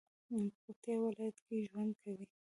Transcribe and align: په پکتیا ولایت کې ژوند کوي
په 0.29 0.35
پکتیا 0.63 0.95
ولایت 1.03 1.37
کې 1.45 1.55
ژوند 1.67 1.91
کوي 2.01 2.25